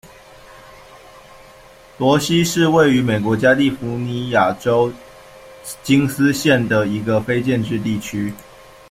[1.99, 4.91] 罗西是位于美国加利福尼亚州
[5.83, 8.33] 金斯县的一个非建制地区。